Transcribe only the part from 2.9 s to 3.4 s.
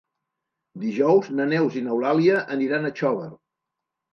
Xóvar.